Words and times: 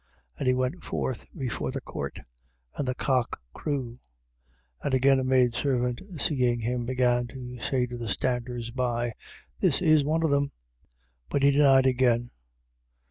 And 0.39 0.47
he 0.47 0.55
went 0.55 0.83
forth 0.83 1.27
before 1.37 1.69
the 1.69 1.79
court; 1.79 2.21
and 2.75 2.87
the 2.87 2.95
cock 2.95 3.39
crew. 3.53 3.99
14:69. 4.83 4.85
And 4.85 4.93
again 4.95 5.19
a 5.19 5.23
maidservant 5.23 6.01
seeing 6.17 6.61
him, 6.61 6.85
began 6.87 7.27
to 7.27 7.59
say 7.59 7.85
to 7.85 7.99
the 7.99 8.09
standers 8.09 8.71
by: 8.71 9.13
This 9.59 9.79
is 9.79 10.03
one 10.03 10.23
of 10.23 10.31
them. 10.31 10.45
14:70. 10.45 10.51
But 11.29 11.43
he 11.43 11.51
denied 11.51 11.85
again. 11.85 12.31